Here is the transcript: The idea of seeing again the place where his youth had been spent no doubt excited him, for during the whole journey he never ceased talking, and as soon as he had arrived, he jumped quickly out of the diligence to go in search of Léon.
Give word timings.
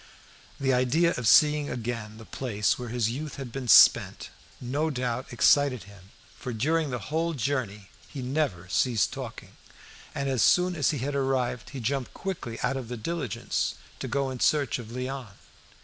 The 0.59 0.73
idea 0.73 1.13
of 1.15 1.27
seeing 1.27 1.69
again 1.69 2.17
the 2.17 2.25
place 2.25 2.79
where 2.79 2.89
his 2.89 3.11
youth 3.11 3.35
had 3.35 3.51
been 3.51 3.67
spent 3.67 4.31
no 4.59 4.89
doubt 4.89 5.27
excited 5.31 5.83
him, 5.83 6.09
for 6.39 6.53
during 6.53 6.89
the 6.89 7.13
whole 7.13 7.35
journey 7.35 7.91
he 8.07 8.23
never 8.23 8.67
ceased 8.67 9.13
talking, 9.13 9.57
and 10.15 10.27
as 10.27 10.41
soon 10.41 10.75
as 10.75 10.89
he 10.89 10.97
had 10.97 11.13
arrived, 11.13 11.69
he 11.69 11.79
jumped 11.79 12.15
quickly 12.15 12.59
out 12.61 12.77
of 12.77 12.87
the 12.87 12.97
diligence 12.97 13.75
to 13.99 14.07
go 14.07 14.31
in 14.31 14.39
search 14.39 14.79
of 14.79 14.87
Léon. 14.87 15.33